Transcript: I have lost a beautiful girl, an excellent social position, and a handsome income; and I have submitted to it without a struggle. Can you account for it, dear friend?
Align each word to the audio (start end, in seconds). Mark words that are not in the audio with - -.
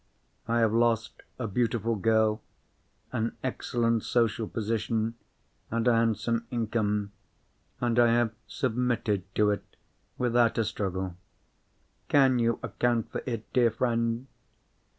I 0.47 0.61
have 0.61 0.73
lost 0.73 1.21
a 1.37 1.45
beautiful 1.47 1.93
girl, 1.95 2.41
an 3.11 3.37
excellent 3.43 4.01
social 4.03 4.47
position, 4.47 5.13
and 5.69 5.87
a 5.87 5.93
handsome 5.93 6.47
income; 6.49 7.11
and 7.79 7.99
I 7.99 8.07
have 8.13 8.31
submitted 8.47 9.25
to 9.35 9.51
it 9.51 9.75
without 10.17 10.57
a 10.57 10.65
struggle. 10.65 11.17
Can 12.07 12.39
you 12.39 12.57
account 12.63 13.11
for 13.11 13.21
it, 13.27 13.53
dear 13.53 13.69
friend? 13.69 14.25